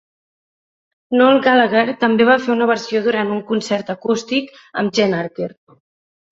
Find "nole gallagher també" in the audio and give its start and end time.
1.21-2.27